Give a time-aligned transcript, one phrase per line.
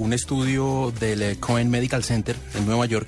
[0.00, 3.06] Un estudio del Cohen Medical Center en Nueva York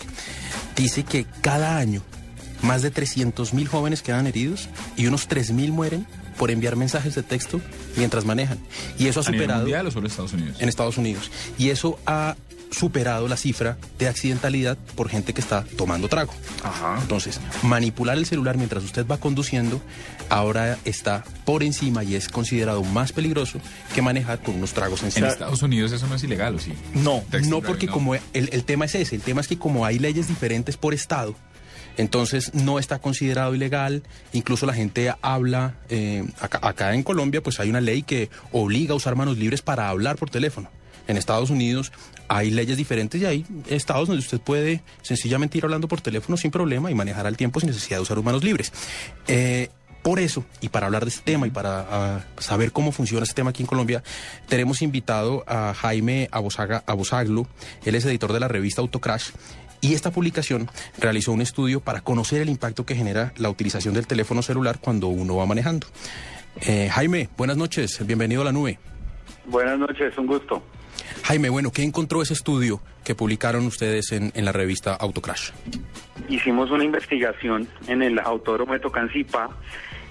[0.76, 2.02] dice que cada año
[2.60, 7.62] más de 300.000 jóvenes quedan heridos y unos 3.000 mueren por enviar mensajes de texto
[7.96, 8.58] mientras manejan.
[8.98, 9.62] Y eso ha ¿A nivel superado...
[9.62, 10.60] mundial o solo Estados Unidos?
[10.60, 11.30] en Estados Unidos.
[11.56, 12.36] Y eso ha
[12.72, 16.32] superado la cifra de accidentalidad por gente que está tomando trago.
[16.64, 16.98] Ajá.
[17.00, 19.80] Entonces, manipular el celular mientras usted va conduciendo
[20.28, 23.60] ahora está por encima y es considerado más peligroso
[23.94, 25.28] que manejar con unos tragos En encima.
[25.28, 26.72] Estados Unidos eso no es ilegal, ¿o sí?
[26.94, 27.92] No, no porque no.
[27.92, 30.94] como el, el tema es ese, el tema es que como hay leyes diferentes por
[30.94, 31.34] estado,
[31.96, 37.60] entonces no está considerado ilegal, incluso la gente habla, eh, acá, acá en Colombia pues
[37.60, 40.70] hay una ley que obliga a usar manos libres para hablar por teléfono.
[41.08, 41.92] En Estados Unidos
[42.28, 46.50] hay leyes diferentes y hay estados donde usted puede sencillamente ir hablando por teléfono sin
[46.50, 48.72] problema y manejar al tiempo sin necesidad de usar sus manos libres.
[49.26, 49.68] Eh,
[50.02, 53.34] por eso, y para hablar de este tema y para ah, saber cómo funciona este
[53.36, 54.02] tema aquí en Colombia,
[54.48, 57.46] tenemos invitado a Jaime Abosaga- Abosaglu,
[57.84, 59.30] él es editor de la revista Autocrash,
[59.80, 64.06] y esta publicación realizó un estudio para conocer el impacto que genera la utilización del
[64.08, 65.86] teléfono celular cuando uno va manejando.
[66.62, 68.78] Eh, Jaime, buenas noches, bienvenido a la nube.
[69.46, 70.62] Buenas noches, un gusto.
[71.24, 75.50] Jaime, bueno, ¿qué encontró ese estudio que publicaron ustedes en, en la revista Autocrash?
[76.28, 79.50] Hicimos una investigación en el autódromo de Tocancipá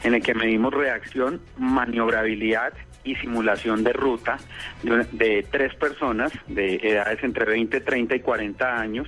[0.04, 4.38] en el que medimos reacción, maniobrabilidad y simulación de ruta
[4.84, 9.08] de, de tres personas de edades entre 20, 30 y 40 años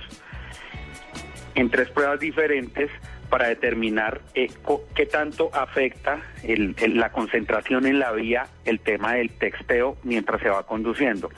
[1.54, 2.90] en tres pruebas diferentes
[3.28, 4.48] para determinar eh,
[4.94, 10.48] qué tanto afecta el- la concentración en la vía el tema del texteo mientras se
[10.48, 11.30] va conduciendo.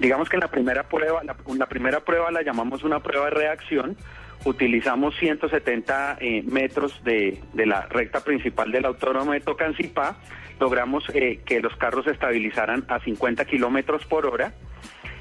[0.00, 3.30] Digamos que en la primera prueba, la, la primera prueba la llamamos una prueba de
[3.32, 3.96] reacción.
[4.44, 10.16] Utilizamos 170 eh, metros de, la recta principal del autódromo de Tocancipá.
[10.60, 14.52] Logramos eh, que los carros se estabilizaran a 50 kilómetros por hora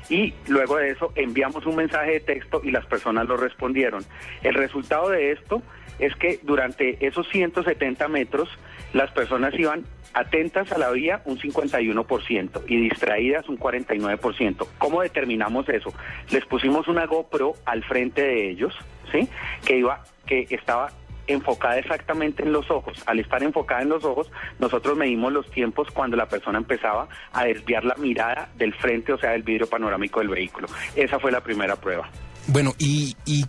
[0.09, 4.03] y luego de eso enviamos un mensaje de texto y las personas lo respondieron.
[4.43, 5.61] El resultado de esto
[5.99, 8.49] es que durante esos 170 metros
[8.93, 14.67] las personas iban atentas a la vía un 51% y distraídas un 49%.
[14.77, 15.93] ¿Cómo determinamos eso?
[16.31, 18.73] Les pusimos una GoPro al frente de ellos,
[19.11, 19.27] ¿sí?
[19.65, 20.91] Que iba que estaba
[21.27, 22.97] enfocada exactamente en los ojos.
[23.05, 27.45] Al estar enfocada en los ojos, nosotros medimos los tiempos cuando la persona empezaba a
[27.45, 30.67] desviar la mirada del frente, o sea, del vidrio panorámico del vehículo.
[30.95, 32.09] Esa fue la primera prueba.
[32.47, 33.45] Bueno, y, y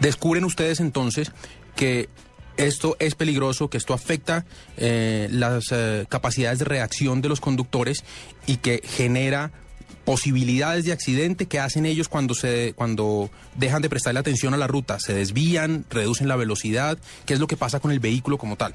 [0.00, 1.32] descubren ustedes entonces
[1.76, 2.08] que
[2.56, 4.44] esto es peligroso, que esto afecta
[4.76, 8.04] eh, las eh, capacidades de reacción de los conductores
[8.46, 9.50] y que genera
[9.94, 14.66] posibilidades de accidente que hacen ellos cuando se cuando dejan de prestarle atención a la
[14.66, 18.56] ruta, se desvían, reducen la velocidad, qué es lo que pasa con el vehículo como
[18.56, 18.74] tal.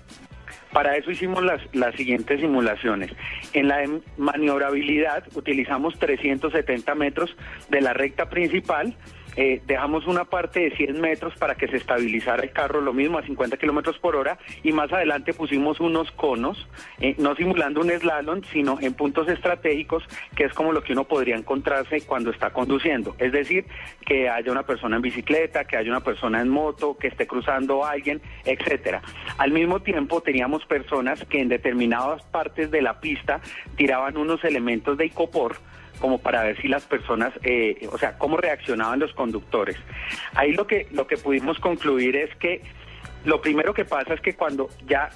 [0.74, 3.12] Para eso hicimos las, las siguientes simulaciones.
[3.54, 7.36] En la de maniobrabilidad utilizamos 370 metros
[7.70, 8.96] de la recta principal.
[9.42, 13.20] Eh, dejamos una parte de 100 metros para que se estabilizara el carro, lo mismo
[13.20, 16.68] a 50 kilómetros por hora, y más adelante pusimos unos conos,
[17.00, 20.04] eh, no simulando un slalom, sino en puntos estratégicos,
[20.36, 23.16] que es como lo que uno podría encontrarse cuando está conduciendo.
[23.18, 23.64] Es decir,
[24.06, 27.86] que haya una persona en bicicleta, que haya una persona en moto, que esté cruzando
[27.86, 29.02] a alguien, etcétera.
[29.38, 33.40] Al mismo tiempo teníamos personas que en determinadas partes de la pista
[33.78, 35.56] tiraban unos elementos de icopor
[36.00, 39.78] como para ver si las personas, eh, o sea, cómo reaccionaban los conductores.
[40.36, 42.62] Ahí lo que lo que pudimos concluir es que
[43.26, 45.10] lo primero que pasa es que cuando ya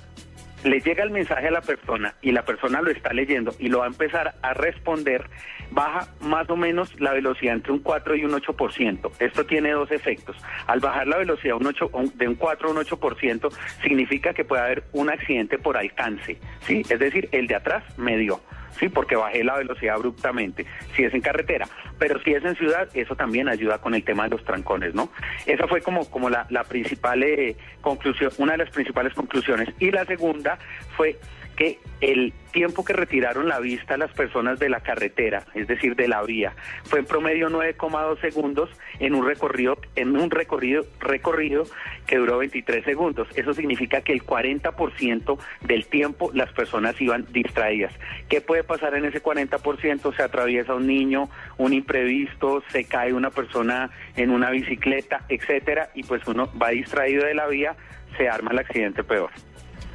[0.63, 3.79] le llega el mensaje a la persona y la persona lo está leyendo y lo
[3.79, 5.25] va a empezar a responder,
[5.71, 9.11] baja más o menos la velocidad entre un 4 y un 8%.
[9.19, 10.37] Esto tiene dos efectos.
[10.67, 13.49] Al bajar la velocidad un 8 un- de un 4 a un 8%
[13.81, 16.81] significa que puede haber un accidente por alcance, ¿sí?
[16.89, 18.39] Es decir, el de atrás me dio.
[18.79, 20.65] Sí, porque bajé la velocidad abruptamente,
[20.95, 21.67] si es en carretera.
[21.99, 25.09] Pero si es en ciudad, eso también ayuda con el tema de los trancones, ¿no?
[25.45, 29.69] Esa fue como, como la, la principal eh, conclusión, una de las principales conclusiones.
[29.79, 30.57] Y la segunda
[30.95, 31.17] fue
[31.55, 36.07] que el tiempo que retiraron la vista las personas de la carretera, es decir, de
[36.07, 36.53] la vía,
[36.83, 38.69] fue en promedio 9,2 segundos
[38.99, 41.63] en un recorrido en un recorrido recorrido
[42.05, 43.27] que duró 23 segundos.
[43.35, 47.93] Eso significa que el 40% del tiempo las personas iban distraídas.
[48.29, 50.15] ¿Qué puede pasar en ese 40%?
[50.15, 56.03] Se atraviesa un niño, un imprevisto, se cae una persona en una bicicleta, etcétera, y
[56.03, 57.75] pues uno va distraído de la vía,
[58.17, 59.31] se arma el accidente peor.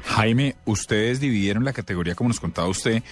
[0.09, 3.03] Jaime, ustedes dividieron la categoría, como nos contaba usted,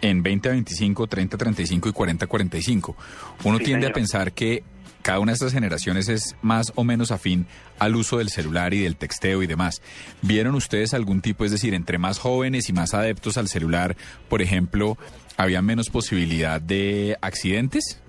[0.00, 2.96] en 20 a 25, 30 a 35 y 40 a 45.
[3.44, 4.64] Uno Sí, tiende a pensar que
[5.02, 7.46] cada una de estas generaciones es más o menos afín
[7.78, 9.82] al uso del celular y del texteo y demás.
[10.22, 13.94] ¿Vieron ustedes algún tipo, es decir, entre más jóvenes y más adeptos al celular,
[14.28, 14.96] por ejemplo,
[15.36, 18.00] había menos posibilidad de accidentes?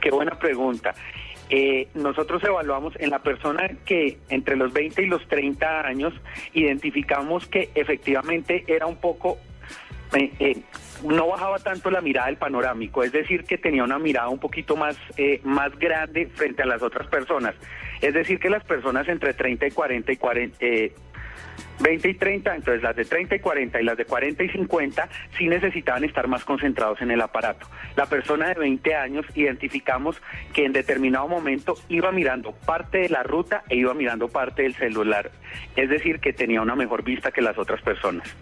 [0.00, 0.94] Qué buena pregunta.
[1.50, 6.12] Eh, nosotros evaluamos en la persona que entre los 20 y los 30 años
[6.52, 9.38] identificamos que efectivamente era un poco,
[10.14, 10.56] eh, eh,
[11.04, 14.76] no bajaba tanto la mirada del panorámico, es decir, que tenía una mirada un poquito
[14.76, 17.54] más, eh, más grande frente a las otras personas.
[18.00, 20.56] Es decir, que las personas entre 30 y 40 y 40...
[20.60, 20.92] eh,
[21.80, 25.08] 20 y 30, entonces las de 30 y 40 y las de 40 y 50
[25.36, 27.66] sí necesitaban estar más concentrados en el aparato.
[27.96, 30.20] La persona de 20 años identificamos
[30.52, 34.74] que en determinado momento iba mirando parte de la ruta e iba mirando parte del
[34.74, 35.30] celular,
[35.76, 38.34] es decir, que tenía una mejor vista que las otras personas.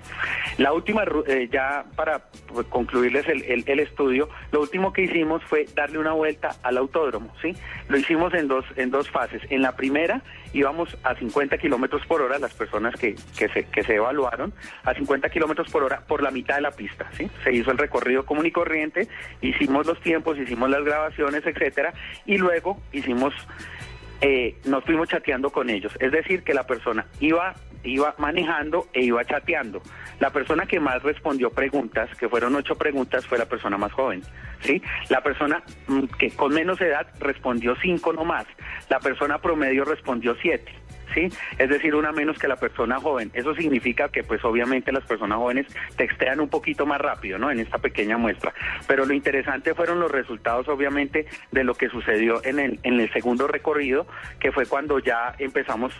[0.59, 5.43] La última, eh, ya para pues, concluirles el, el- el estudio, lo último que hicimos
[5.45, 7.55] fue darle una vuelta al autódromo, ¿sí?
[7.89, 9.43] Lo hicimos en dos, en dos fases.
[9.51, 10.23] En la primera
[10.53, 14.53] íbamos a 50 kilómetros por hora las personas que, que, se, que se evaluaron,
[14.85, 17.31] a 50 kilómetros por hora por la mitad de la pista, ¿sí?
[17.45, 19.09] Se hizo el recorrido común y corriente,
[19.41, 21.93] hicimos los tiempos, hicimos las grabaciones, etcétera,
[22.25, 23.35] y luego hicimos
[24.21, 25.93] eh, nos fuimos chateando con ellos.
[26.01, 27.55] Es decir, que la persona iba,
[27.85, 29.83] iba manejando e iba chateando.
[30.21, 34.23] La persona que más respondió preguntas, que fueron ocho preguntas, fue la persona más joven.
[34.61, 34.83] ¿sí?
[35.09, 38.47] La persona mm, que con menos edad respondió cinco nomás.
[38.89, 40.73] La persona promedio respondió siete.
[41.17, 43.31] Es decir, una menos que la persona joven.
[43.35, 45.67] Eso significa que, pues, obviamente las personas jóvenes
[45.97, 47.51] textean un poquito más rápido, ¿no?
[47.51, 48.53] En esta pequeña muestra.
[48.87, 53.13] Pero lo interesante fueron los resultados, obviamente, de lo que sucedió en el, en el
[53.13, 54.07] segundo recorrido,
[54.39, 55.93] que fue cuando ya empezamos,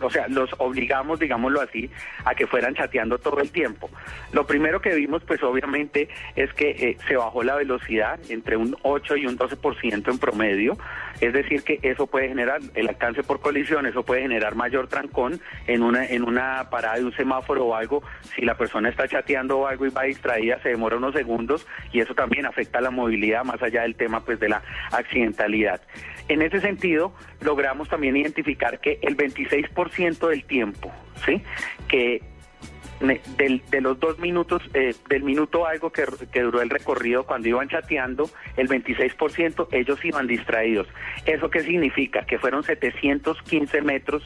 [0.00, 1.90] o sea, los obligamos, digámoslo así,
[2.24, 3.90] a que fueran chateando todo el tiempo.
[4.32, 8.76] Lo primero que vimos, pues, obviamente, es que eh, se bajó la velocidad entre un
[8.82, 10.76] 8 y un 12% en promedio.
[11.20, 15.40] Es decir, que eso puede generar el alcance por colisión, eso puede generar mayor trancón
[15.66, 18.02] en una en una parada de un semáforo o algo.
[18.34, 22.00] Si la persona está chateando o algo y va distraída, se demora unos segundos y
[22.00, 25.82] eso también afecta la movilidad más allá del tema pues de la accidentalidad.
[26.28, 30.90] En ese sentido, logramos también identificar que el 26% del tiempo,
[31.26, 31.42] ¿sí?
[31.86, 32.22] Que
[33.36, 37.48] del- de los dos minutos, eh, del minuto algo que, que duró el recorrido, cuando
[37.48, 40.86] iban chateando, el 26% ellos iban distraídos.
[41.26, 42.24] ¿Eso qué significa?
[42.26, 44.22] Que fueron 715 metros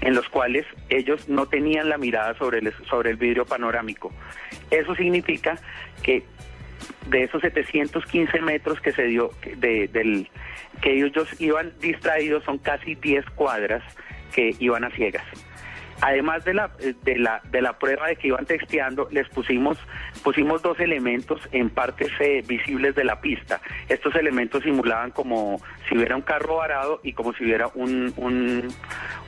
[0.00, 4.12] en los cuales ellos no tenían la mirada sobre el, sobre el vidrio panorámico.
[4.70, 5.58] Eso significa
[6.02, 6.24] que
[7.08, 10.28] de esos 715 metros que se dio, del,
[10.82, 13.82] que ellos iban distraídos, son casi 10 cuadras
[14.34, 15.24] que iban a ciegas.
[16.00, 16.70] Además de la,
[17.02, 19.78] de la, de la prueba de que iban texteando, les pusimos,
[20.22, 23.60] pusimos dos elementos en partes eh, visibles de la pista.
[23.88, 28.68] Estos elementos simulaban como si hubiera un carro varado y como si hubiera un, un,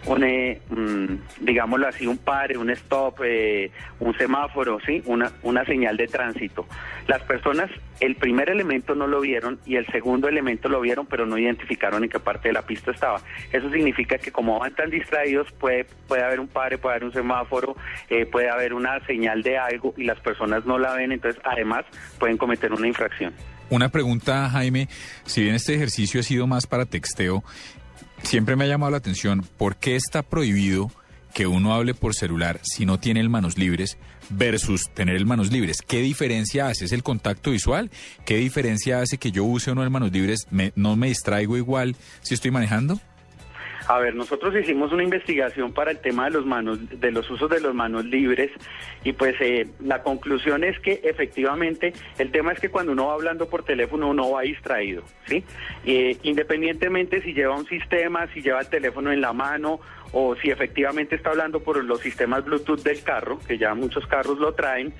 [0.07, 5.03] un, eh, mm, digámoslo así, un pare, un stop, eh, un semáforo, ¿sí?
[5.07, 6.67] Una, una señal de tránsito.
[7.07, 11.27] Las personas, el primer elemento no lo vieron y el segundo elemento lo vieron, pero
[11.27, 13.21] no identificaron en qué parte de la pista estaba.
[13.53, 17.13] Eso significa que como van tan distraídos, puede, puede haber un pare, puede haber un
[17.13, 17.77] semáforo,
[18.09, 21.85] eh, puede haber una señal de algo y las personas no la ven, entonces además
[22.19, 23.35] pueden cometer una infracción.
[23.71, 24.89] Una pregunta, Jaime,
[25.27, 27.45] si bien este ejercicio ha sido más para texteo,
[28.23, 30.91] siempre me ha llamado la atención por qué está prohibido
[31.35, 33.97] que uno hable por celular si no tiene el manos libres
[34.31, 35.79] versus tener el manos libres.
[35.87, 36.87] ¿Qué diferencia hace?
[36.87, 37.91] ¿Es el contacto visual?
[38.25, 40.47] ¿Qué diferencia hace que yo use o no el manos libres?
[40.51, 43.01] ¿Me- ¿No me distraigo igual si estoy manejando?
[43.89, 47.49] A ver, nosotros hicimos una investigación para el tema de los manos, de los usos
[47.49, 48.51] de los manos libres
[49.03, 53.15] y pues eh, la conclusión es que efectivamente el tema es que cuando uno va
[53.15, 55.43] hablando por teléfono uno va distraído, ¿sí?
[55.87, 59.81] Eh, independientemente si lleva un sistema, si lleva el teléfono en la mano
[60.13, 64.39] o si efectivamente está hablando por los sistemas Bluetooth del carro, que ya muchos carros
[64.39, 64.93] lo traen,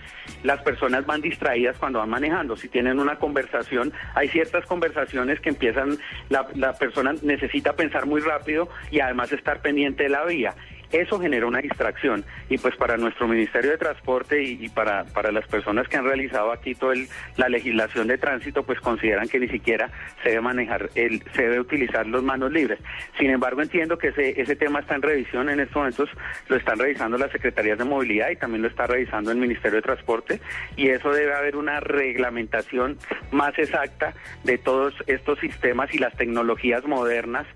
[0.43, 2.57] las personas van distraídas cuando van manejando.
[2.57, 5.99] Si tienen una conversación, hay ciertas conversaciones que empiezan,
[6.29, 10.55] la, la persona necesita pensar muy rápido y además estar pendiente de la vía.
[10.93, 12.25] Eso genera una distracción.
[12.49, 16.53] Y pues para nuestro Ministerio de Transporte y, para, para las personas que han realizado
[16.53, 16.95] aquí toda
[17.37, 19.91] la legislación de tránsito, pues consideran que ni siquiera
[20.23, 22.79] se debe manejar, el, se debe utilizar los manos libres.
[23.19, 26.09] Sin embargo, entiendo que ese, ese tema está en revisión en estos momentos,
[26.49, 29.83] lo están revisando las Secretarías de Movilidad y también lo está revisando el Ministerio de
[29.83, 30.41] Transporte
[30.77, 32.99] y eso debe haber una reglamentación
[33.31, 34.15] más exacta
[34.45, 37.47] de todos estos sistemas y las tecnologías modernas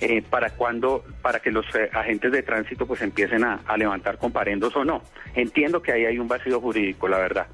[0.00, 4.74] eh, para cuando para que los eh, agentes de tránsito pues empiecen a, levantar comparendos
[4.76, 5.02] o no.
[5.34, 7.46] Entiendo que ahí hay un vacío jurídico, la verdad.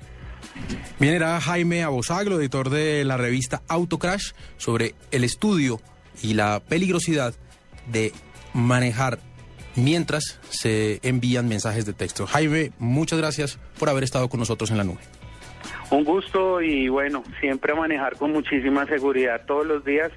[0.98, 5.80] Bien, era Jaime Abosaglo, editor de la revista Autocrash, sobre el estudio
[6.22, 7.34] y la peligrosidad
[7.86, 8.12] de
[8.52, 9.18] manejar
[9.76, 12.26] mientras se envían mensajes de texto.
[12.26, 15.00] Jaime, muchas gracias por haber estado con nosotros en la nube.
[15.90, 20.10] Un gusto y bueno, siempre manejar con muchísima seguridad todos los días.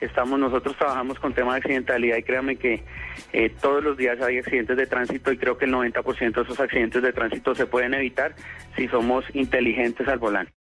[0.00, 2.84] Estamos nosotros trabajamos con temas de accidentalidad y créanme que
[3.32, 6.60] eh, todos los días hay accidentes de tránsito y creo que el 90% de esos
[6.60, 8.34] accidentes de tránsito se pueden evitar
[8.76, 10.52] si somos inteligentes al volante.